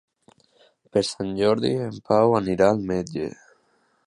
Per 0.95 1.03
Sant 1.09 1.29
Jordi 1.41 1.71
en 1.91 2.01
Pau 2.09 2.37
anirà 2.41 2.71
al 2.73 2.83
metge. 2.95 3.33